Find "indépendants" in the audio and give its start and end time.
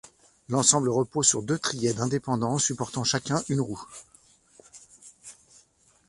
2.01-2.57